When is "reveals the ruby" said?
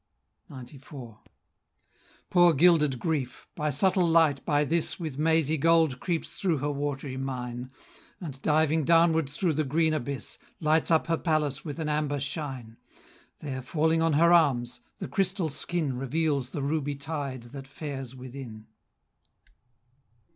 15.95-16.95